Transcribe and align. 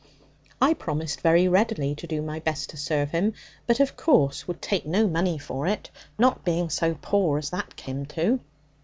I 0.59 0.73
promised 0.73 1.21
very 1.21 1.47
readily 1.47 1.93
to 1.93 2.07
do 2.07 2.23
my 2.23 2.39
best 2.39 2.71
to 2.71 2.75
serve 2.77 3.11
him, 3.11 3.35
but, 3.67 3.79
of 3.79 3.95
course, 3.95 4.47
would 4.47 4.59
take 4.59 4.87
no 4.87 5.07
money 5.07 5.37
for 5.37 5.67
it, 5.67 5.91
not 6.17 6.43
being 6.43 6.71
so 6.71 6.95
poor 7.03 7.37
as 7.37 7.51
that 7.51 7.75
came 7.75 8.07
to. 8.17 8.39